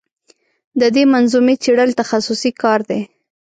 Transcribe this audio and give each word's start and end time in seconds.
د 0.79 0.81
دې 0.95 1.03
منظومې 1.13 1.55
څېړل 1.63 1.89
تخصصي 2.01 2.51
کار 2.61 2.79
دی. 2.89 3.01